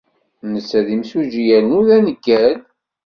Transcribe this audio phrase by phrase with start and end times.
[0.51, 2.57] Netta d imsujji yernu d aneggal.